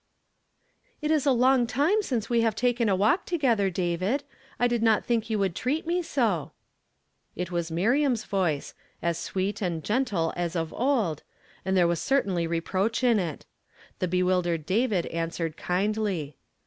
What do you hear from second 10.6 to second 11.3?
old,